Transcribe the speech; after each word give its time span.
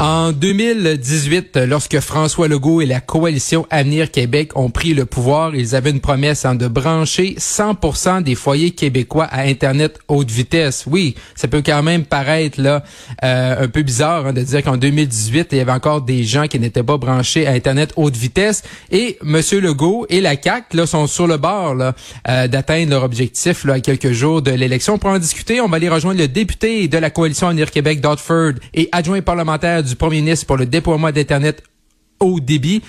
En 0.00 0.32
2018, 0.32 1.58
lorsque 1.68 2.00
François 2.00 2.48
Legault 2.48 2.80
et 2.80 2.86
la 2.86 3.00
coalition 3.00 3.66
Avenir 3.68 4.10
Québec 4.10 4.56
ont 4.56 4.70
pris 4.70 4.94
le 4.94 5.04
pouvoir, 5.04 5.54
ils 5.54 5.76
avaient 5.76 5.90
une 5.90 6.00
promesse 6.00 6.46
hein, 6.46 6.54
de 6.54 6.68
brancher 6.68 7.34
100% 7.38 8.22
des 8.22 8.34
foyers 8.34 8.70
québécois 8.70 9.26
à 9.26 9.42
Internet 9.42 9.98
haute 10.08 10.30
vitesse. 10.30 10.84
Oui, 10.86 11.16
ça 11.34 11.48
peut 11.48 11.60
quand 11.60 11.82
même 11.82 12.06
paraître 12.06 12.58
là 12.58 12.82
euh, 13.22 13.64
un 13.64 13.68
peu 13.68 13.82
bizarre 13.82 14.28
hein, 14.28 14.32
de 14.32 14.40
dire 14.40 14.62
qu'en 14.62 14.78
2018, 14.78 15.48
il 15.52 15.58
y 15.58 15.60
avait 15.60 15.70
encore 15.70 16.00
des 16.00 16.24
gens 16.24 16.46
qui 16.46 16.58
n'étaient 16.58 16.82
pas 16.82 16.96
branchés 16.96 17.46
à 17.46 17.50
Internet 17.50 17.92
haute 17.96 18.16
vitesse. 18.16 18.62
Et 18.90 19.18
Monsieur 19.22 19.60
Legault 19.60 20.06
et 20.08 20.22
la 20.22 20.36
CAC 20.36 20.72
là 20.72 20.86
sont 20.86 21.08
sur 21.08 21.26
le 21.26 21.36
bord 21.36 21.76
euh, 21.76 22.48
d'atteindre 22.48 22.92
leur 22.92 23.02
objectif 23.04 23.64
là, 23.64 23.74
à 23.74 23.80
quelques 23.80 24.12
jours 24.12 24.40
de 24.40 24.50
l'élection. 24.50 24.96
Pour 24.96 25.10
en 25.10 25.18
discuter, 25.18 25.60
on 25.60 25.68
va 25.68 25.76
aller 25.76 25.90
rejoindre 25.90 26.20
le 26.20 26.28
député 26.28 26.88
de 26.88 26.96
la 26.96 27.10
coalition 27.10 27.48
Avenir 27.48 27.70
Québec, 27.70 28.00
Dotford, 28.00 28.52
et 28.72 28.88
adjoint 28.92 29.20
parlementaire 29.20 29.82
du 29.89 29.89
premier 29.96 30.20
ministre 30.20 30.46
pour 30.46 30.56
le 30.56 30.66
déploiement 30.66 31.10
d'Internet 31.10 31.62
haut 32.20 32.40
débit, 32.40 32.82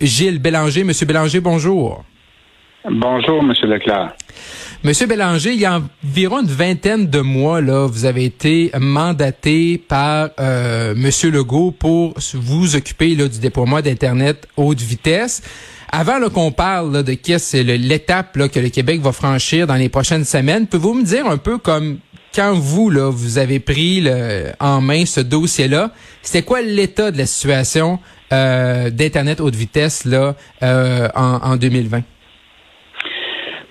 Gilles 0.00 0.38
Bélanger. 0.38 0.84
Monsieur 0.84 1.06
Bélanger, 1.06 1.40
bonjour. 1.40 2.04
Bonjour, 2.90 3.42
Monsieur 3.42 3.66
Leclerc. 3.66 4.14
Monsieur 4.82 5.06
Bélanger, 5.06 5.54
il 5.54 5.60
y 5.60 5.64
a 5.64 5.80
environ 6.04 6.42
une 6.42 6.46
vingtaine 6.46 7.06
de 7.06 7.20
mois, 7.20 7.62
là, 7.62 7.86
vous 7.86 8.04
avez 8.04 8.26
été 8.26 8.70
mandaté 8.78 9.78
par 9.78 10.28
euh, 10.38 10.94
Monsieur 10.94 11.30
Legault 11.30 11.70
pour 11.70 12.12
vous 12.34 12.76
occuper 12.76 13.14
là, 13.14 13.26
du 13.26 13.38
déploiement 13.38 13.80
d'Internet 13.80 14.46
haute 14.58 14.82
vitesse. 14.82 15.42
Avant 15.90 16.20
qu'on 16.28 16.52
parle 16.52 17.02
de 17.02 17.14
qu'est-ce 17.14 17.56
l'étape 17.56 18.34
que 18.50 18.60
le 18.60 18.68
Québec 18.68 19.00
va 19.00 19.12
franchir 19.12 19.66
dans 19.66 19.76
les 19.76 19.88
prochaines 19.88 20.24
semaines, 20.24 20.66
pouvez-vous 20.66 20.92
me 20.92 21.04
dire 21.04 21.26
un 21.26 21.38
peu 21.38 21.56
comme 21.56 21.98
quand 22.34 22.54
vous, 22.54 22.90
là, 22.90 23.10
vous 23.10 23.38
avez 23.38 23.60
pris 23.60 24.00
le, 24.00 24.52
en 24.60 24.80
main 24.80 25.06
ce 25.06 25.20
dossier-là, 25.20 25.90
c'était 26.22 26.44
quoi 26.44 26.62
l'état 26.62 27.10
de 27.10 27.18
la 27.18 27.26
situation 27.26 27.98
euh, 28.32 28.90
d'Internet 28.90 29.40
haute 29.40 29.54
vitesse 29.54 30.04
là, 30.04 30.34
euh, 30.62 31.08
en, 31.14 31.52
en 31.52 31.56
2020? 31.56 32.02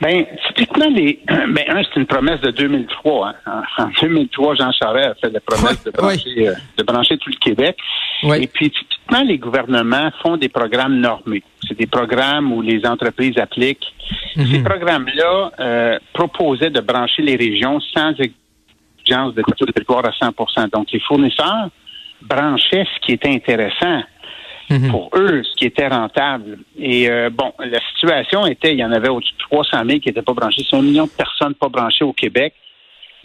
Ben, 0.04 0.26
typiquement, 0.48 0.90
les, 0.90 1.20
ben, 1.28 1.64
un, 1.70 1.82
c'est 1.84 2.00
une 2.00 2.06
promesse 2.06 2.42
de 2.42 2.52
2003. 2.52 3.34
Hein. 3.46 3.62
En 3.78 3.90
2003, 4.02 4.56
Jean 4.56 4.72
Charest 4.74 5.08
a 5.08 5.16
fait 5.16 5.30
la 5.30 5.40
promesse 5.40 5.82
de, 5.84 5.92
brancher, 5.92 6.48
euh, 6.50 6.54
de 6.78 6.84
brancher 6.84 7.18
tout 7.18 7.30
le 7.30 7.38
Québec. 7.38 7.78
Et 8.24 8.48
puis, 8.48 8.70
typiquement, 8.72 9.24
les 9.24 9.38
gouvernements 9.38 10.12
font 10.22 10.36
des 10.36 10.50
programmes 10.50 11.00
normés. 11.00 11.44
C'est 11.68 11.78
des 11.78 11.88
programmes 11.88 12.52
où 12.52 12.62
les 12.62 12.86
entreprises 12.86 13.38
appliquent. 13.38 13.94
Mhm. 14.36 14.46
Ces 14.48 14.60
programmes-là 14.64 15.52
euh, 15.60 16.00
proposaient 16.14 16.70
de 16.70 16.82
brancher 16.82 17.22
les 17.22 17.38
régions 17.38 17.80
sans 17.94 18.12
de 19.06 19.66
de 19.66 19.72
territoire 19.72 20.06
à 20.06 20.12
100 20.12 20.68
Donc, 20.72 20.92
les 20.92 21.00
fournisseurs 21.00 21.70
branchaient 22.22 22.86
ce 22.96 23.06
qui 23.06 23.14
était 23.14 23.30
intéressant 23.30 24.04
mhm. 24.70 24.90
pour 24.90 25.10
eux, 25.16 25.44
ce 25.44 25.56
qui 25.56 25.66
était 25.66 25.88
rentable. 25.88 26.60
Et 26.78 27.10
euh, 27.10 27.30
bon, 27.30 27.54
la 27.60 27.80
situation 27.94 28.46
était, 28.46 28.74
il 28.74 28.80
y 28.80 28.86
en 28.86 28.92
avait 28.92 29.10
au-dessus 29.10 29.34
de 29.34 29.40
300 29.40 29.78
000 29.86 30.00
qui 30.00 30.10
n'étaient 30.10 30.22
pas 30.22 30.34
branchés. 30.34 30.66
C'est 30.70 30.76
un 30.76 30.82
million 30.82 31.06
de 31.06 31.12
personnes 31.12 31.54
pas 31.56 31.70
branchées 31.70 32.06
au 32.06 32.14
Québec. 32.14 32.54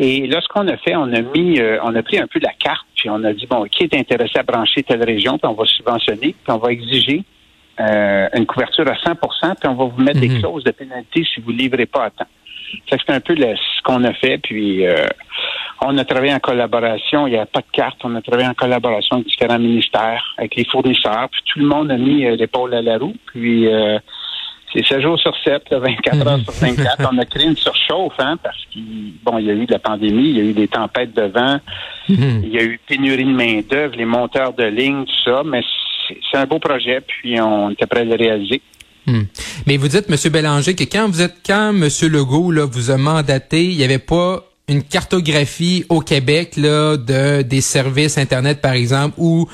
Et 0.00 0.26
là, 0.28 0.40
ce 0.40 0.46
qu'on 0.48 0.68
a 0.68 0.76
fait, 0.76 0.94
on 0.94 1.12
a 1.12 1.22
mis, 1.22 1.58
euh, 1.58 1.78
on 1.82 1.94
a 1.96 2.02
pris 2.02 2.18
un 2.18 2.28
peu 2.28 2.38
la 2.40 2.52
carte, 2.52 2.86
puis 2.94 3.10
on 3.10 3.24
a 3.24 3.32
dit, 3.32 3.46
bon, 3.46 3.64
qui 3.64 3.82
est 3.82 3.94
intéressé 3.94 4.38
à 4.38 4.44
brancher 4.44 4.84
telle 4.84 5.02
région, 5.02 5.38
puis 5.38 5.50
on 5.50 5.54
va 5.54 5.64
subventionner, 5.66 6.36
puis 6.44 6.52
on 6.52 6.58
va 6.58 6.70
exiger 6.70 7.24
euh, 7.80 8.28
une 8.34 8.46
couverture 8.46 8.86
à 8.88 8.94
100% 8.94 9.54
puis 9.60 9.68
on 9.68 9.74
va 9.74 9.84
vous 9.84 10.02
mettre 10.02 10.18
des 10.18 10.28
mhm. 10.28 10.40
clauses 10.40 10.64
de 10.64 10.72
pénalité 10.72 11.24
si 11.32 11.40
vous 11.40 11.52
ne 11.52 11.58
livrez 11.58 11.86
pas 11.86 12.06
à 12.06 12.10
temps. 12.10 12.26
C'est 12.88 13.10
un 13.10 13.20
peu 13.20 13.34
ce 13.36 13.82
qu'on 13.82 14.04
a 14.04 14.12
fait, 14.14 14.38
puis 14.38 14.84
on 15.80 15.96
a 15.98 16.04
travaillé 16.04 16.34
en 16.34 16.40
collaboration, 16.40 17.26
il 17.26 17.32
n'y 17.32 17.38
a 17.38 17.46
pas 17.46 17.60
de 17.60 17.66
carte, 17.72 17.98
on 18.04 18.14
a 18.14 18.22
travaillé 18.22 18.48
en 18.48 18.54
collaboration 18.54 19.16
avec 19.16 19.28
différents 19.28 19.58
ministères, 19.58 20.34
avec 20.36 20.56
les 20.56 20.64
fournisseurs, 20.64 21.28
puis 21.30 21.42
tout 21.46 21.60
le 21.60 21.66
monde 21.66 21.90
a 21.90 21.96
mis 21.96 22.24
euh, 22.24 22.36
l'épaule 22.36 22.74
à 22.74 22.82
la 22.82 22.98
roue, 22.98 23.14
puis 23.26 23.68
euh, 23.68 23.98
c'est 24.72 24.84
7 24.84 25.00
jours 25.00 25.18
sur 25.18 25.34
7, 25.44 25.62
24 25.70 26.26
heures 26.26 26.40
sur 26.40 26.52
24. 26.52 27.08
on 27.12 27.18
a 27.18 27.24
créé 27.24 27.46
une 27.46 27.56
surchauffe, 27.56 28.18
hein, 28.18 28.36
parce 28.42 28.58
qu'il 28.70 29.14
bon, 29.22 29.38
il 29.38 29.46
y 29.46 29.50
a 29.50 29.54
eu 29.54 29.66
de 29.66 29.72
la 29.72 29.78
pandémie, 29.78 30.30
il 30.30 30.36
y 30.36 30.40
a 30.40 30.44
eu 30.44 30.52
des 30.52 30.68
tempêtes 30.68 31.14
de 31.14 31.22
vent, 31.22 31.60
mhm. 32.08 32.42
il 32.44 32.50
y 32.50 32.58
a 32.58 32.64
eu 32.64 32.80
pénurie 32.86 33.24
de 33.24 33.30
main-d'œuvre, 33.30 33.94
les 33.96 34.04
monteurs 34.04 34.52
de 34.54 34.64
ligne, 34.64 35.04
tout 35.04 35.30
ça, 35.30 35.42
mais 35.44 35.62
c'est 36.30 36.38
un 36.38 36.46
beau 36.46 36.58
projet, 36.58 37.00
puis 37.00 37.40
on 37.40 37.70
était 37.70 37.86
prêt 37.86 38.00
à 38.00 38.04
le 38.04 38.16
réaliser. 38.16 38.62
Hmm. 39.06 39.22
Mais 39.66 39.78
vous 39.78 39.88
dites, 39.88 40.04
M. 40.10 40.32
Bélanger, 40.32 40.74
que 40.74 40.84
quand 40.84 41.08
vous 41.08 41.22
êtes, 41.22 41.36
quand 41.46 41.70
M. 41.70 41.88
Legault 42.10 42.50
là, 42.50 42.66
vous 42.66 42.90
a 42.90 42.98
mandaté, 42.98 43.64
il 43.64 43.76
n'y 43.78 43.84
avait 43.84 43.98
pas 43.98 44.47
une 44.68 44.82
cartographie 44.82 45.84
au 45.88 46.00
Québec 46.00 46.56
là 46.56 46.96
de 46.96 47.42
des 47.42 47.60
services 47.60 48.18
internet 48.18 48.60
par 48.60 48.72
exemple 48.72 49.14
ou 49.18 49.48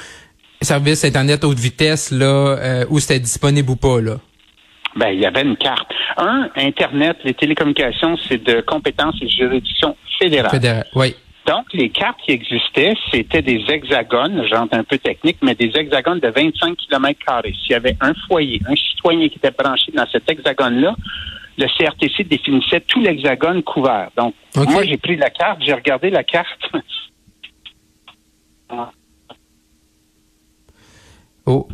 services 0.60 1.04
internet 1.04 1.44
haute 1.44 1.58
vitesse 1.58 2.10
là 2.10 2.26
euh, 2.26 2.84
où 2.90 2.98
c'était 2.98 3.20
disponible 3.20 3.70
ou 3.70 3.76
pas 3.76 4.00
là? 4.00 4.16
Ben, 4.96 5.08
il 5.08 5.20
y 5.20 5.26
avait 5.26 5.42
une 5.42 5.56
carte. 5.56 5.90
Un, 6.16 6.48
Internet, 6.54 7.16
les 7.24 7.34
télécommunications, 7.34 8.16
c'est 8.28 8.42
de 8.42 8.60
compétences 8.60 9.16
et 9.20 9.28
juridiction 9.28 9.96
fédérale. 10.20 10.50
Fédéral, 10.52 10.86
oui. 10.94 11.16
Donc, 11.46 11.66
les 11.74 11.90
cartes 11.90 12.20
qui 12.24 12.32
existaient, 12.32 12.94
c'était 13.12 13.42
des 13.42 13.62
hexagones, 13.68 14.46
j'entends 14.50 14.78
un 14.78 14.84
peu 14.84 14.96
technique, 14.96 15.38
mais 15.42 15.54
des 15.54 15.70
hexagones 15.74 16.20
de 16.20 16.28
25 16.28 16.76
km 16.76 17.18
S'il 17.44 17.72
y 17.72 17.74
avait 17.74 17.96
un 18.00 18.14
foyer, 18.28 18.60
un 18.66 18.74
citoyen 18.76 19.28
qui 19.28 19.36
était 19.36 19.50
branché 19.50 19.92
dans 19.92 20.06
cet 20.10 20.30
hexagone-là, 20.30 20.94
le 21.56 21.66
CRTC 21.66 22.24
définissait 22.24 22.80
tout 22.80 23.00
l'hexagone 23.00 23.62
couvert. 23.62 24.10
Donc, 24.16 24.34
moi, 24.56 24.84
j'ai 24.84 24.96
pris 24.96 25.16
la 25.16 25.30
carte, 25.30 25.60
j'ai 25.64 25.74
regardé 25.74 26.10
la 26.10 26.24
carte. 26.24 26.48
Oh, 31.46 31.68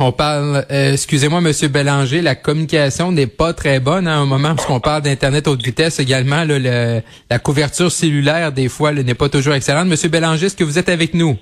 on 0.00 0.12
parle, 0.12 0.64
euh, 0.70 0.94
excusez-moi, 0.94 1.42
Monsieur 1.42 1.68
Bélanger, 1.68 2.22
la 2.22 2.34
communication 2.34 3.12
n'est 3.12 3.26
pas 3.26 3.52
très 3.52 3.78
bonne 3.78 4.06
à 4.06 4.16
hein, 4.16 4.22
un 4.22 4.24
moment 4.24 4.54
parce 4.54 4.66
qu'on 4.66 4.80
parle 4.80 5.02
d'internet 5.02 5.46
haute 5.46 5.62
vitesse 5.62 6.00
également. 6.00 6.42
la 6.44 7.38
couverture 7.38 7.92
cellulaire 7.92 8.50
des 8.50 8.70
fois 8.70 8.92
n'est 8.92 9.12
pas 9.12 9.28
toujours 9.28 9.52
excellente. 9.52 9.88
Monsieur 9.88 10.08
Bélanger, 10.08 10.46
est-ce 10.46 10.56
que 10.56 10.64
vous 10.64 10.78
êtes 10.78 10.88
avec 10.88 11.12
nous? 11.12 11.36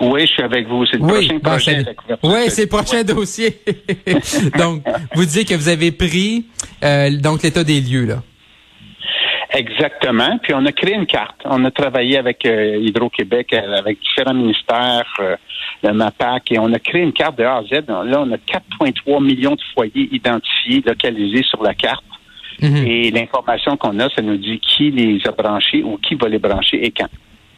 Oui, 0.00 0.22
je 0.22 0.26
suis 0.26 0.42
avec 0.42 0.66
vous. 0.66 0.86
C'est 0.86 0.96
le 0.96 1.06
prochain 1.06 1.38
projet. 1.38 1.84
oui, 2.22 2.48
c'est 2.48 2.62
le 2.62 2.68
prochain 2.68 3.02
dossier. 3.02 3.60
donc, 4.58 4.82
vous 5.14 5.24
dites 5.24 5.48
que 5.48 5.54
vous 5.54 5.68
avez 5.68 5.92
pris 5.92 6.46
euh, 6.82 7.10
donc 7.18 7.42
l'état 7.42 7.64
des 7.64 7.80
lieux 7.80 8.06
là. 8.06 8.22
Exactement. 9.52 10.38
Puis 10.38 10.54
on 10.54 10.64
a 10.64 10.72
créé 10.72 10.94
une 10.94 11.06
carte. 11.06 11.36
On 11.44 11.64
a 11.64 11.70
travaillé 11.70 12.16
avec 12.16 12.46
euh, 12.46 12.78
Hydro-Québec, 12.80 13.52
euh, 13.52 13.78
avec 13.78 13.98
différents 14.00 14.34
ministères, 14.34 15.12
euh, 15.18 15.36
le 15.82 15.92
MAPAC, 15.92 16.52
et 16.52 16.58
on 16.58 16.72
a 16.72 16.78
créé 16.78 17.02
une 17.02 17.12
carte 17.12 17.36
de 17.36 17.44
A 17.44 17.56
à 17.56 17.62
Z. 17.64 17.88
Là, 17.88 18.22
on 18.22 18.30
a 18.32 18.36
4,3 18.36 19.22
millions 19.22 19.56
de 19.56 19.62
foyers 19.74 20.08
identifiés, 20.12 20.82
localisés 20.86 21.42
sur 21.42 21.62
la 21.62 21.74
carte. 21.74 22.04
Mhm. 22.62 22.86
Et 22.86 23.10
l'information 23.10 23.76
qu'on 23.76 23.98
a, 23.98 24.08
ça 24.10 24.22
nous 24.22 24.36
dit 24.36 24.60
qui 24.60 24.90
les 24.90 25.20
a 25.26 25.32
branchés 25.32 25.82
ou 25.82 25.96
qui 25.96 26.14
va 26.14 26.28
les 26.28 26.38
brancher 26.38 26.84
et 26.84 26.90
quand. 26.90 27.08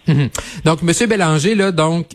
Donc, 0.64 0.82
Monsieur 0.82 1.06
Bélanger, 1.06 1.54
là, 1.54 1.72
donc 1.72 2.08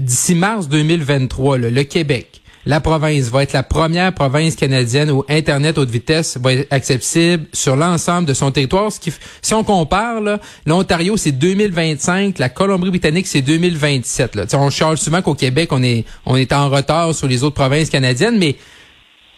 d'ici 0.00 0.34
mars 0.34 0.68
2023, 0.68 1.58
le 1.58 1.82
Québec 1.84 2.38
la 2.68 2.80
province 2.80 3.30
va 3.30 3.44
être 3.44 3.54
la 3.54 3.62
première 3.62 4.12
province 4.12 4.54
canadienne 4.54 5.10
où 5.10 5.24
Internet 5.30 5.78
haute 5.78 5.88
vitesse 5.88 6.36
va 6.36 6.52
être 6.52 6.70
accessible 6.70 7.46
sur 7.54 7.76
l'ensemble 7.76 8.28
de 8.28 8.34
son 8.34 8.50
territoire. 8.50 8.92
Ce 8.92 9.00
qui, 9.00 9.10
si 9.40 9.54
on 9.54 9.64
compare, 9.64 10.20
l'Ontario, 10.66 11.16
c'est 11.16 11.32
2025, 11.32 12.38
la 12.38 12.50
Colombie-Britannique, 12.50 13.26
c'est 13.26 13.40
2027. 13.40 14.34
Là. 14.34 14.44
On 14.52 14.68
charge 14.68 14.98
souvent 14.98 15.22
qu'au 15.22 15.34
Québec, 15.34 15.72
on 15.72 15.82
est, 15.82 16.04
on 16.26 16.36
est 16.36 16.52
en 16.52 16.68
retard 16.68 17.14
sur 17.14 17.26
les 17.26 17.42
autres 17.42 17.54
provinces 17.54 17.88
canadiennes, 17.88 18.38
mais 18.38 18.56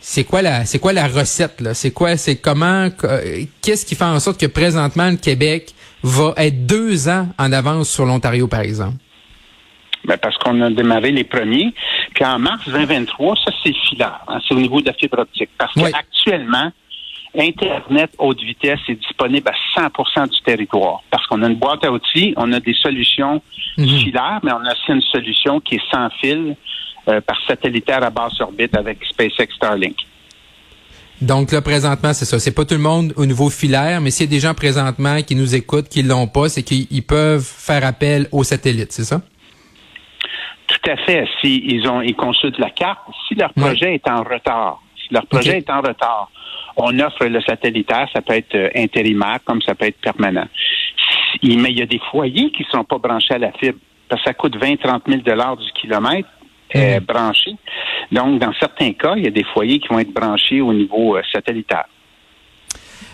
c'est 0.01 0.25
quoi 0.25 0.43
la 0.43 0.65
c'est 0.65 0.81
quoi 0.81 0.93
la 0.93 1.07
recette 1.07 1.61
là? 1.61 1.75
C'est 1.75 1.93
quoi 1.93 2.17
c'est 2.17 2.37
comment 2.37 2.89
qu'est-ce 3.61 3.87
qui 3.87 3.95
fait 3.95 4.05
en 4.05 4.19
sorte 4.19 4.41
que 4.41 4.47
présentement 4.47 5.09
le 5.09 5.17
Québec 5.17 5.75
va 6.03 6.35
être 6.37 6.67
deux 6.67 7.09
ans 7.09 7.29
en 7.39 7.53
avance 7.53 7.91
sur 7.91 8.07
l'Ontario 8.07 8.47
par 8.47 8.61
exemple 8.61 8.97
ben 10.05 10.17
parce 10.17 10.37
qu'on 10.39 10.61
a 10.63 10.71
démarré 10.71 11.13
les 11.13 11.25
premiers. 11.25 11.75
Puis 12.15 12.25
en 12.25 12.39
mars 12.39 12.63
2023, 12.67 13.37
ça 13.45 13.53
c'est 13.63 13.75
filaire. 13.89 14.21
Hein, 14.29 14.39
c'est 14.47 14.55
au 14.55 14.59
niveau 14.59 14.81
de 14.81 14.87
la 14.87 14.95
fibre 14.95 15.19
optique. 15.19 15.51
Parce 15.59 15.75
qu'actuellement, 15.75 16.73
Internet 17.37 18.11
haute 18.19 18.41
vitesse 18.41 18.81
est 18.89 18.95
disponible 18.95 19.49
à 19.49 19.89
100% 19.89 20.29
du 20.29 20.41
territoire. 20.43 21.03
Parce 21.11 21.27
qu'on 21.27 21.43
a 21.43 21.49
une 21.49 21.57
boîte 21.57 21.85
à 21.85 21.93
outils, 21.93 22.35
on 22.37 22.53
a 22.53 22.61
des 22.61 22.75
solutions 22.75 23.41
mhm. 23.79 23.87
filaires, 23.87 24.41
mais 24.43 24.53
on 24.53 24.65
a 24.65 24.73
aussi 24.73 24.91
une 24.91 25.03
solution 25.03 25.61
qui 25.61 25.77
est 25.77 25.91
sans 25.91 26.11
fil 26.21 26.57
euh, 27.09 27.21
par 27.21 27.37
satellitaire 27.47 28.03
à 28.03 28.11
basse 28.11 28.41
orbite 28.41 28.77
avec 28.77 29.05
SpaceX 29.05 29.55
Starlink. 29.55 29.97
Donc 31.21 31.53
là, 31.53 31.61
présentement, 31.61 32.15
c'est 32.15 32.25
ça. 32.25 32.39
C'est 32.39 32.55
pas 32.55 32.65
tout 32.65 32.75
le 32.75 32.81
monde 32.81 33.13
au 33.17 33.27
niveau 33.27 33.51
filaire, 33.51 34.01
mais 34.01 34.11
s'il 34.11 34.27
y 34.27 34.29
a 34.29 34.31
des 34.31 34.41
gens 34.41 34.55
présentement 34.55 35.21
qui 35.23 35.35
nous 35.35 35.55
écoutent, 35.55 35.89
qui 35.89 36.03
l'ont 36.03 36.27
pas, 36.27 36.49
c'est 36.49 36.63
qu'ils 36.63 37.03
peuvent 37.03 37.45
faire 37.45 37.85
appel 37.85 38.27
aux 38.33 38.43
satellites, 38.43 38.93
c'est 38.93 39.05
ça? 39.05 39.21
Tout 40.67 40.91
à 40.91 40.97
fait. 40.97 41.27
Si 41.41 41.63
ils 41.67 41.87
ont, 41.89 42.01
ils 42.01 42.17
consultent 42.17 42.59
la 42.59 42.71
carte. 42.71 43.01
Si 43.29 43.35
leur 43.35 43.53
projet 43.53 43.95
est 43.95 44.09
en 44.09 44.23
retard, 44.23 44.81
si 44.97 45.13
leur 45.13 45.27
projet 45.27 45.59
est 45.59 45.71
en 45.71 45.81
retard, 45.83 46.31
on 46.77 46.99
offre 47.01 47.27
le 47.27 47.41
satellitaire. 47.43 48.09
Ça 48.15 48.23
peut 48.23 48.35
être 48.35 48.55
euh, 48.55 48.71
intérimaire 48.75 49.41
comme 49.45 49.61
ça 49.61 49.75
peut 49.75 49.87
être 49.87 50.01
permanent. 50.01 50.47
Mais 51.43 51.71
il 51.71 51.79
y 51.79 51.83
a 51.83 51.87
des 51.87 52.01
foyers 52.11 52.51
qui 52.51 52.63
ne 52.63 52.69
sont 52.79 52.85
pas 52.85 52.99
branchés 52.99 53.35
à 53.35 53.39
la 53.39 53.53
fibre. 53.53 53.79
Parce 54.09 54.23
que 54.23 54.29
ça 54.29 54.35
coûte 54.35 54.57
20-30 54.57 55.01
000 55.07 55.23
dollars 55.23 55.57
du 55.57 55.71
kilomètre. 55.73 56.29
Euh, 56.77 57.01
branché. 57.01 57.53
Donc, 58.13 58.41
dans 58.41 58.53
certains 58.59 58.93
cas, 58.93 59.15
il 59.17 59.25
y 59.25 59.27
a 59.27 59.31
des 59.31 59.45
foyers 59.45 59.79
qui 59.81 59.89
vont 59.89 59.99
être 59.99 60.13
branchés 60.13 60.61
au 60.61 60.73
niveau 60.73 61.17
euh, 61.17 61.23
satellitaire. 61.33 61.87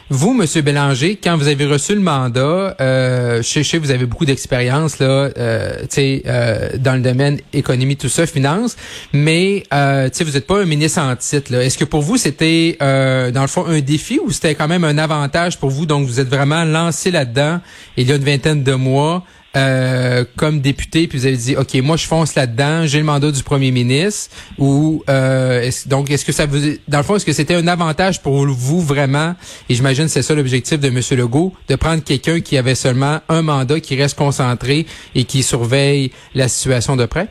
Vous, 0.09 0.33
Monsieur 0.35 0.63
Bélanger, 0.63 1.17
quand 1.17 1.37
vous 1.37 1.49
avez 1.49 1.67
reçu 1.67 1.93
le 1.93 2.01
mandat, 2.01 2.77
euh, 2.81 3.43
je 3.43 3.63
sais, 3.63 3.79
vous 3.79 3.91
avez 3.91 4.07
beaucoup 4.07 4.25
d'expérience 4.25 5.01
là, 5.01 5.31
euh, 5.37 5.85
euh, 5.99 6.69
dans 6.79 6.95
le 6.95 7.01
domaine 7.01 7.41
économie, 7.53 7.97
tout 7.97 8.09
ça, 8.09 8.25
finance, 8.25 8.77
mais 9.13 9.65
euh, 9.75 10.09
vous 10.21 10.31
n'êtes 10.31 10.47
pas 10.47 10.61
un 10.61 10.65
ministre 10.65 11.01
en 11.01 11.17
titre. 11.17 11.55
Est-ce 11.55 11.77
que 11.77 11.85
pour 11.85 12.03
vous 12.03 12.19
c'était 12.19 12.77
euh, 12.83 13.33
dans 13.33 13.43
le 13.43 13.49
fond 13.49 13.67
un 13.67 13.81
défi 13.81 14.21
ou 14.25 14.31
c'était 14.31 14.55
quand 14.55 14.69
même 14.69 14.85
un 14.85 14.97
avantage 14.97 15.59
pour 15.59 15.71
vous? 15.71 15.87
Donc 15.87 16.07
vous 16.07 16.21
êtes 16.21 16.29
vraiment 16.29 16.65
lancé 16.65 17.11
là-dedans 17.11 17.59
il 17.97 18.09
y 18.09 18.13
a 18.13 18.15
une 18.15 18.25
vingtaine 18.25 18.63
de 18.63 18.75
mois 18.75 19.25
euh, 19.57 20.25
comme 20.37 20.61
député, 20.61 21.09
puis 21.09 21.19
vous 21.19 21.27
avez 21.27 21.37
dit, 21.37 21.57
OK, 21.57 21.75
moi, 21.83 21.97
je 21.97 22.07
fonce 22.07 22.35
là-dedans, 22.35 22.87
j'ai 22.87 22.99
le 22.99 23.05
mandat 23.05 23.31
du 23.31 23.43
premier 23.43 23.71
ministre, 23.71 24.35
ou 24.59 25.03
euh, 25.09 25.63
est 25.63 25.89
donc, 25.89 26.11
est-ce 26.11 26.25
que 26.25 26.33
ça 26.33 26.47
vous... 26.47 26.59
Dans 26.89 26.99
le 26.99 27.05
fond, 27.05 27.17
est-ce 27.17 27.27
que 27.27 27.33
c'était 27.33 27.55
un 27.55 27.67
avantage 27.67 28.23
pour 28.23 28.47
vous 28.47 28.81
vraiment, 28.81 29.35
et 29.69 29.75
j'imagine 29.75 30.09
c'est 30.09 30.23
ça 30.23 30.35
l'objectif 30.35 30.79
de 30.79 30.89
M. 30.89 31.01
Legault, 31.19 31.55
de 31.69 31.77
prendre 31.77 32.05
quelqu'un 32.05 32.41
qui 32.41 32.59
avait 32.59 32.75
seulement 32.75 33.21
un 33.29 33.43
mandat, 33.43 33.81
qui 33.81 33.97
reste 33.97 34.19
concentré 34.19 34.87
et 35.15 35.25
qui 35.25 35.43
surveille 35.43 36.13
la 36.35 36.49
situation 36.49 36.97
de 36.97 37.07
près? 37.07 37.29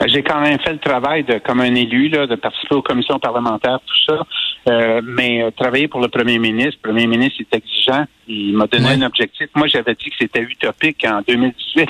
Ben, 0.00 0.08
j'ai 0.08 0.22
quand 0.22 0.40
même 0.40 0.58
fait 0.58 0.72
le 0.72 0.78
travail 0.78 1.24
de, 1.24 1.38
comme 1.38 1.60
un 1.60 1.74
élu, 1.74 2.08
là, 2.08 2.26
de 2.26 2.34
participer 2.34 2.74
aux 2.74 2.82
commissions 2.82 3.18
parlementaires, 3.18 3.78
tout 3.86 4.12
ça. 4.12 4.26
Euh, 4.66 5.02
mais 5.04 5.42
euh, 5.42 5.50
travailler 5.50 5.88
pour 5.88 6.00
le 6.00 6.08
premier 6.08 6.38
ministre, 6.38 6.78
le 6.82 6.90
premier 6.90 7.06
ministre 7.06 7.40
est 7.40 7.56
exigeant. 7.56 8.04
Il 8.26 8.56
m'a 8.56 8.66
donné 8.66 8.88
un 8.88 9.02
objectif. 9.02 9.48
Moi, 9.54 9.66
j'avais 9.66 9.94
dit 9.94 10.10
que 10.10 10.16
c'était 10.18 10.40
utopique 10.40 11.04
en 11.04 11.20
2018. 11.26 11.88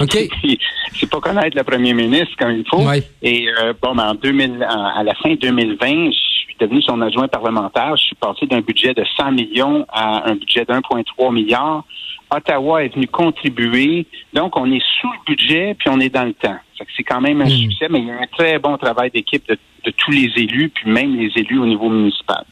OK. 0.00 0.18
c'est 0.92 1.10
pas 1.10 1.20
connaître 1.20 1.56
le 1.56 1.64
premier 1.64 1.94
ministre 1.94 2.36
comme 2.38 2.52
il 2.52 2.64
faut. 2.68 2.84
Et 3.22 3.48
euh, 3.48 3.72
bon, 3.80 3.94
ben, 3.94 4.10
en 4.10 4.14
2000, 4.14 4.62
à 4.62 5.02
la 5.02 5.14
fin 5.14 5.34
2020, 5.34 6.10
je 6.10 6.16
suis 6.16 6.56
devenu 6.58 6.82
son 6.82 7.00
adjoint 7.00 7.28
parlementaire. 7.28 7.96
Je 7.96 8.04
suis 8.04 8.16
passé 8.16 8.46
d'un 8.46 8.60
budget 8.60 8.92
de 8.92 9.04
100 9.16 9.32
millions 9.32 9.86
à 9.88 10.28
un 10.30 10.34
budget 10.34 10.64
de 10.66 10.72
1,3 10.72 11.32
milliard. 11.32 11.84
Ottawa 12.30 12.84
est 12.84 12.94
venu 12.94 13.06
contribuer. 13.06 14.06
Donc, 14.32 14.56
on 14.56 14.70
est 14.70 14.82
sous 15.00 15.08
le 15.08 15.34
budget, 15.34 15.74
puis 15.78 15.88
on 15.90 16.00
est 16.00 16.10
dans 16.10 16.24
le 16.24 16.34
temps. 16.34 16.56
C'est 16.96 17.02
quand 17.02 17.20
même 17.20 17.40
un 17.42 17.46
hmm. 17.46 17.50
succès, 17.50 17.86
mais 17.90 18.00
il 18.00 18.06
y 18.06 18.10
a 18.10 18.14
un 18.14 18.26
très 18.26 18.58
bon 18.58 18.76
travail 18.78 19.10
d'équipe 19.10 19.46
de, 19.48 19.58
tous 19.96 20.10
les 20.10 20.30
élus, 20.36 20.70
puis 20.70 20.90
même 20.90 21.16
les 21.16 21.30
élus 21.36 21.58
au 21.58 21.66
niveau 21.66 21.88
municipal. 21.88 22.44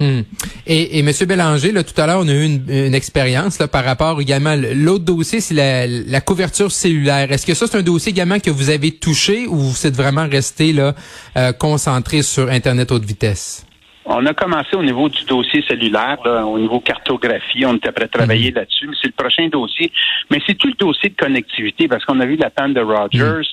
Hmm. 0.00 0.22
Et, 0.66 0.98
et 0.98 1.00
M. 1.00 1.10
Bélanger, 1.26 1.72
là, 1.72 1.84
tout 1.84 1.98
à 2.00 2.06
l'heure, 2.06 2.20
on 2.20 2.28
a 2.28 2.32
eu 2.32 2.44
une, 2.44 2.94
expérience 2.94 3.58
là, 3.58 3.68
par 3.68 3.84
rapport 3.84 4.20
également. 4.20 4.54
L'autre 4.56 5.04
dossier, 5.04 5.40
c'est 5.40 5.54
la, 5.54 6.20
couverture 6.20 6.70
cellulaire. 6.70 7.30
Est-ce 7.30 7.46
que 7.46 7.54
ça, 7.54 7.66
c'est 7.66 7.78
un 7.78 7.82
dossier 7.82 8.10
également 8.10 8.38
que 8.38 8.50
vous 8.50 8.70
avez 8.70 8.92
touché 8.92 9.46
ou 9.46 9.56
vous 9.56 9.86
êtes 9.86 9.96
vraiment 9.96 10.26
resté 10.28 10.72
là, 10.72 10.94
euh, 11.36 11.52
concentré 11.52 12.22
sur 12.22 12.50
Internet 12.50 12.90
haute 12.92 13.04
vitesse? 13.04 13.66
On 14.06 14.26
a 14.26 14.34
commencé 14.34 14.76
au 14.76 14.82
niveau 14.82 15.08
du 15.08 15.24
dossier 15.24 15.64
cellulaire, 15.66 16.18
au 16.46 16.58
niveau 16.58 16.80
cartographie. 16.80 17.64
On 17.64 17.76
était 17.76 17.92
prêt 17.92 18.04
à 18.04 18.08
travailler 18.08 18.50
mhm. 18.50 18.56
là-dessus, 18.56 18.86
mais 18.86 18.96
c'est 19.00 19.08
le 19.08 19.22
prochain 19.22 19.48
dossier. 19.48 19.90
Mais 20.30 20.40
c'est 20.46 20.54
tout 20.54 20.68
le 20.68 20.74
dossier 20.74 21.10
de 21.10 21.16
connectivité, 21.16 21.88
parce 21.88 22.04
qu'on 22.04 22.20
a 22.20 22.26
vu 22.26 22.36
la 22.36 22.50
panne 22.50 22.74
de 22.74 22.80
Rogers. 22.80 23.48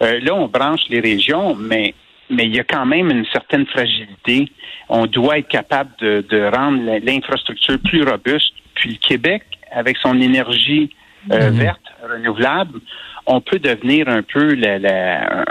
Mhm. 0.00 0.06
Euh, 0.06 0.20
là, 0.20 0.34
on 0.34 0.46
branche 0.46 0.82
les 0.88 1.00
régions, 1.00 1.54
mais 1.54 1.94
mais 2.28 2.46
il 2.46 2.56
y 2.56 2.58
a 2.58 2.64
quand 2.64 2.86
même 2.86 3.10
une 3.10 3.24
certaine 3.26 3.66
fragilité. 3.66 4.50
On 4.88 5.06
doit 5.06 5.38
être 5.38 5.48
capable 5.48 5.90
de, 6.00 6.24
de 6.28 6.50
rendre 6.52 6.80
l'infrastructure 7.04 7.78
plus 7.78 8.02
robuste. 8.02 8.52
Puis 8.74 8.90
le 8.90 8.96
Québec, 8.96 9.44
avec 9.70 9.96
son 9.98 10.20
énergie 10.20 10.90
euh, 11.32 11.50
mhm. 11.50 11.58
verte, 11.58 11.82
renouvelable, 12.02 12.80
on 13.26 13.40
peut 13.40 13.58
devenir 13.58 14.08
un 14.08 14.22
peu 14.22 14.54
la, 14.54 15.44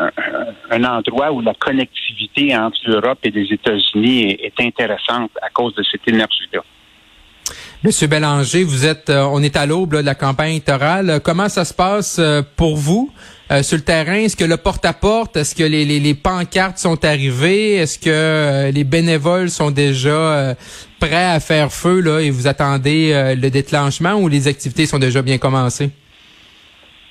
un, 0.71 0.83
endroit 0.83 1.31
où 1.31 1.41
la 1.41 1.53
connectivité 1.53 2.55
entre 2.55 2.77
l'Europe 2.87 3.19
et 3.23 3.31
les 3.31 3.51
États-Unis 3.51 4.37
est, 4.41 4.59
intéressante 4.59 5.31
à 5.41 5.49
cause 5.49 5.75
de 5.75 5.83
cette 5.83 6.07
énergie-là. 6.07 6.61
Monsieur 7.83 8.07
Bélanger, 8.07 8.63
vous 8.63 8.85
êtes, 8.85 9.09
euh, 9.09 9.27
on 9.31 9.43
est 9.43 9.55
à 9.57 9.65
l'aube 9.65 9.95
de 9.95 10.03
la 10.03 10.15
campagne 10.15 10.51
électorale. 10.51 11.19
Comment 11.23 11.49
ça 11.49 11.65
se 11.65 11.73
passe 11.73 12.17
euh, 12.17 12.41
pour 12.55 12.77
vous? 12.77 13.11
Euh, 13.51 13.63
sur 13.63 13.77
le 13.77 13.83
terrain 13.83 14.15
Est-ce 14.15 14.35
que 14.35 14.45
le 14.45 14.57
porte-à-porte, 14.57 15.37
est-ce 15.37 15.55
que 15.55 15.63
les, 15.63 15.85
les, 15.85 15.99
les, 15.99 16.13
pancartes 16.13 16.77
sont 16.77 17.03
arrivées? 17.05 17.75
Est-ce 17.75 17.99
que 17.99 18.71
les 18.71 18.83
bénévoles 18.83 19.49
sont 19.49 19.71
déjà 19.71 20.55
prêts 20.99 21.25
à 21.25 21.39
faire 21.39 21.71
feu 21.71 21.99
là 22.01 22.19
et 22.19 22.29
vous 22.29 22.47
attendez 22.47 23.35
le 23.35 23.49
déclenchement 23.49 24.13
ou 24.15 24.27
les 24.27 24.47
activités 24.47 24.85
sont 24.85 24.99
déjà 24.99 25.21
bien 25.21 25.37
commencées? 25.37 25.91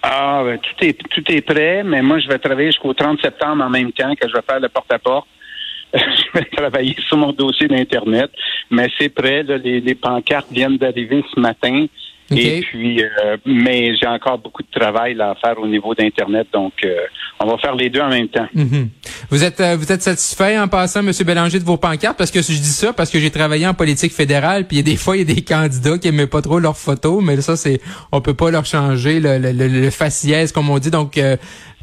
Ah, 0.07 0.43
ben, 0.45 0.59
tout 0.59 0.85
est 0.85 0.99
tout 1.09 1.33
est 1.33 1.41
prêt, 1.41 1.83
mais 1.83 2.03
moi, 2.03 2.19
je 2.19 2.29
vais 2.29 2.39
travailler 2.39 2.69
jusqu'au 2.69 2.93
30 2.93 3.23
septembre 3.23 3.65
en 3.65 3.71
même 3.71 3.91
temps 3.91 4.15
que 4.15 4.29
je 4.29 4.35
vais 4.35 4.43
faire 4.47 4.61
le 4.61 4.69
porte-à-porte. 4.69 5.27
je 5.95 6.39
vais 6.39 6.45
travailler 6.45 6.95
sur 7.09 7.17
mon 7.17 7.33
dossier 7.33 7.69
d'Internet, 7.69 8.31
mais 8.71 8.91
c'est 8.99 9.09
prêt. 9.09 9.43
les, 9.45 9.81
les 9.81 9.95
pancartes 9.95 10.53
viennent 10.53 10.77
d'arriver 10.77 11.25
ce 11.35 11.41
matin. 11.41 11.87
Et 12.31 12.61
puis, 12.63 13.03
euh, 13.03 13.37
mais 13.45 13.95
j'ai 13.97 14.07
encore 14.07 14.39
beaucoup 14.39 14.63
de 14.63 14.81
travail 14.81 15.21
à 15.21 15.35
faire 15.35 15.59
au 15.59 15.67
niveau 15.67 15.95
d'Internet, 15.95 16.47
donc 16.53 16.73
euh, 16.83 16.95
on 17.39 17.47
va 17.47 17.59
faire 17.59 17.75
les 17.75 17.91
deux 17.91 18.01
en 18.01 18.09
même 18.09 18.29
temps. 18.29 18.47
Mhm. 18.55 18.89
Vous 19.29 19.45
êtes 19.45 19.61
euh, 19.61 19.77
vous 19.77 19.93
êtes 19.93 20.01
satisfait 20.01 20.59
en 20.59 20.67
passant, 20.67 21.01
M. 21.01 21.13
Bélanger, 21.27 21.59
de 21.59 21.65
vos 21.65 21.77
pancartes? 21.77 22.17
Parce 22.17 22.31
que 22.31 22.41
je 22.41 22.47
dis 22.47 22.65
ça 22.65 22.95
parce 22.95 23.11
que 23.11 23.19
j'ai 23.19 23.31
travaillé 23.31 23.67
en 23.67 23.75
politique 23.75 24.13
fédérale, 24.13 24.67
puis 24.67 24.83
des 24.83 24.97
fois, 24.97 25.17
il 25.17 25.29
y 25.29 25.33
a 25.33 25.35
des 25.35 25.43
candidats 25.45 25.99
qui 25.99 26.11
n'aimaient 26.11 26.27
pas 26.27 26.41
trop 26.41 26.59
leurs 26.59 26.79
photos, 26.79 27.23
mais 27.23 27.41
ça, 27.43 27.57
c'est 27.57 27.81
on 28.11 28.23
peut 28.23 28.35
pas 28.35 28.51
leur 28.51 28.65
changer 28.65 29.21
le, 29.21 29.39
le, 29.39 29.53
le, 29.53 29.91
faciès, 29.91 30.51
comme 30.51 30.71
on 30.71 30.79
dit. 30.79 30.91
Donc, 30.91 31.21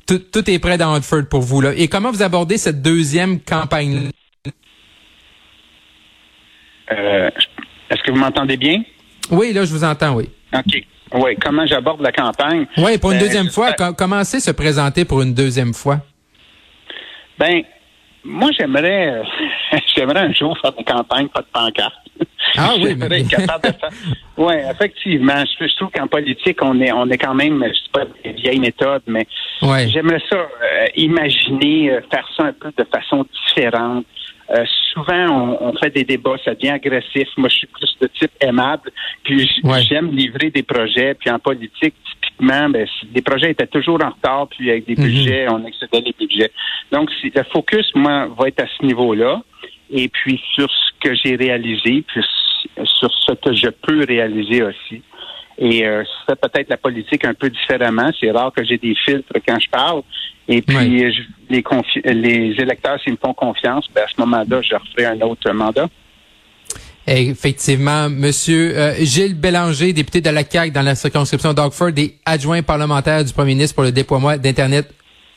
tout, 0.08 0.20
tout, 0.20 0.50
est 0.50 0.60
prêt 0.60 0.78
dans 0.78 0.94
Hartford 0.96 1.28
pour 1.30 1.42
vous. 1.42 1.62
Là. 1.62 1.72
Et 1.76 1.88
comment 1.88 2.12
vous 2.12 2.24
abordez 2.24 2.58
cette 2.58 2.82
deuxième 2.82 3.40
campagne? 3.40 4.10
Est-ce 6.90 8.02
que 8.04 8.12
vous 8.12 8.18
m'entendez 8.18 8.58
bien? 8.58 8.82
Oui, 9.31 9.54
là, 9.54 9.66
je 9.66 9.72
vous 9.72 9.83
entends, 9.83 10.13
oui. 10.16 10.30
OK. 10.54 10.83
Oui, 11.13 11.36
comment 11.42 11.66
j'aborde 11.66 12.01
la 12.01 12.12
campagne? 12.12 12.66
Oui, 12.78 12.98
pour 12.98 13.12
une 13.12 13.19
ben, 13.19 13.25
deuxième 13.25 13.50
fois. 13.50 13.74
Comment 13.98 14.24
c'est 14.24 14.39
se 14.39 14.51
présenter 14.51 15.04
pour 15.04 15.22
une 15.22 15.33
deuxième 15.33 15.74
fois? 15.74 16.00
Ben, 17.38 17.63
moi, 18.24 18.50
j'aimerais, 18.58 19.22
j'aimerais 19.96 20.22
un 20.22 20.34
jour 20.34 20.58
faire 20.60 20.74
une 20.77 20.86
campagne, 20.86 21.27
pas 21.27 21.41
de 21.41 21.48
pancarte. 21.51 21.94
Ah 22.58 22.74
oui, 22.82 22.96
mais... 23.10 23.24
capable 23.24 23.63
de 23.63 23.77
faire. 23.77 23.89
Oui, 24.38 24.56
effectivement. 24.72 25.44
Je, 25.60 25.75
trouve 25.75 25.91
qu'en 25.91 26.08
politique, 26.08 26.58
on 26.63 26.79
est, 26.82 26.91
on 26.91 27.08
est 27.10 27.17
quand 27.17 27.36
même, 27.36 27.63
je 27.63 27.74
sais 27.74 27.89
pas 27.94 28.06
des 28.24 28.32
vieilles 28.32 28.60
méthodes, 28.60 29.03
mais 29.06 29.27
j'aimerais 29.62 30.22
ça, 30.27 30.38
euh, 30.38 30.88
imaginer 30.96 31.91
euh, 31.91 32.01
faire 32.10 32.27
ça 32.36 32.46
un 32.46 32.53
peu 32.53 32.72
de 32.75 32.84
façon 32.86 33.25
différente. 33.46 34.06
Euh, 34.50 34.65
souvent, 34.94 35.58
on, 35.62 35.74
fait 35.77 35.91
des 35.91 36.03
débats, 36.03 36.38
ça 36.44 36.56
devient 36.56 36.72
agressif. 36.72 37.27
Moi, 37.38 37.50
je 37.50 37.58
suis 37.58 37.67
plus 37.67 37.96
de 38.01 38.08
type 38.08 38.32
aimable, 38.41 38.91
puis 39.24 39.50
j'aime 39.88 40.12
livrer 40.12 40.50
des 40.50 40.63
projets. 40.63 41.13
Puis 41.13 41.30
en 41.30 41.40
politique, 41.40 41.96
typiquement, 42.12 42.70
ben, 42.70 42.88
les 43.13 43.22
projets 43.22 43.51
étaient 43.51 43.68
toujours 43.68 44.00
en 44.04 44.10
retard, 44.10 44.48
puis 44.48 44.70
avec 44.70 44.86
des 44.86 44.96
mhm. 44.96 45.04
budgets, 45.04 45.48
on 45.50 45.66
excédait 45.66 46.01
les 46.01 46.16
budgets. 46.18 46.51
Donc, 46.92 47.10
le 47.24 47.44
focus, 47.51 47.90
moi, 47.96 48.28
va 48.38 48.48
être 48.48 48.62
à 48.62 48.68
ce 48.68 48.86
niveau-là. 48.86 49.42
Et 49.94 50.08
puis 50.08 50.42
sur 50.56 50.70
ce 50.72 50.92
que 51.01 51.16
j'ai 51.16 51.36
réalisé, 51.36 52.04
puis 52.08 52.22
sur 52.86 53.12
ce 53.12 53.34
que 53.34 53.54
je 53.54 53.68
peux 53.68 54.06
réaliser 54.06 54.63
aussi. 54.63 55.01
Et 55.58 55.86
euh, 55.86 56.04
c'est 56.28 56.40
peut-être 56.40 56.70
la 56.70 56.78
politique 56.78 57.25
un 57.25 57.34
peu 57.34 57.50
différemment. 57.50 58.10
C'est 58.20 58.32
rare 58.32 58.51
que 58.51 58.63
j'ai 58.63 58.78
des 58.78 58.96
filtres 58.96 59.34
quand 59.46 59.60
je 59.60 59.70
parle. 59.70 60.01
Et 60.48 60.62
puis, 60.62 60.78
les, 61.50 61.63
les 62.06 62.56
électeurs, 62.60 63.00
s'ils 63.01 63.13
me 63.13 63.18
font 63.18 63.34
confiance, 63.34 63.88
ben 63.94 64.04
à 64.04 64.08
ce 64.08 64.20
moment-là, 64.22 64.62
je 64.62 64.75
referai 64.75 65.06
un 65.06 65.22
autre 65.22 65.51
mandat. 65.51 65.88
Effectivement, 67.13 68.10
Monsieur 68.10 68.77
euh, 68.77 68.94
Gilles 69.01 69.36
Bélanger, 69.36 69.91
député 69.91 70.22
de 70.22 70.30
la 70.30 70.44
CAQ 70.50 70.72
dans 70.72 70.82
la 70.82 70.96
circonscription 70.96 71.53
d'Oxford 71.53 71.91
et 71.98 72.15
adjoint 72.25 72.62
parlementaire 72.62 73.25
du 73.25 73.34
Premier 73.34 73.53
ministre 73.53 73.75
pour 73.75 73.84
le 73.84 73.91
déploiement 73.91 74.38
d'Internet 74.38 74.94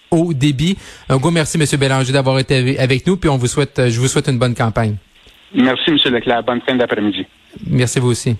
au 0.08 0.32
débit. 0.32 0.78
Un 1.08 1.16
gros 1.16 1.32
merci, 1.32 1.58
Monsieur 1.58 1.76
Bélanger, 1.76 2.12
d'avoir 2.12 2.38
été 2.38 2.78
avec 2.78 3.04
nous, 3.08 3.16
puis 3.16 3.28
on 3.28 3.36
vous 3.36 3.48
souhaite, 3.48 3.88
je 3.88 3.98
vous 3.98 4.06
souhaite 4.06 4.28
une 4.28 4.38
bonne 4.38 4.54
campagne. 4.54 4.94
Merci, 5.52 5.90
Monsieur 5.90 6.10
Leclerc. 6.10 6.44
Bonne 6.44 6.60
fin 6.60 6.76
d'après-midi. 6.76 7.26
Merci 7.66 7.98
vous 7.98 8.10
aussi. 8.10 8.36